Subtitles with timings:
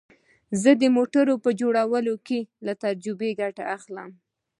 [0.61, 4.09] زه د موټرو په جوړولو کې له تجربې ګټه اخلم